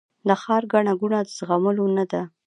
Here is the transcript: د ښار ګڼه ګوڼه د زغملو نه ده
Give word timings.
د 0.27 0.29
ښار 0.41 0.63
ګڼه 0.73 0.93
ګوڼه 1.01 1.19
د 1.25 1.29
زغملو 1.37 1.85
نه 1.97 2.05
ده 2.11 2.21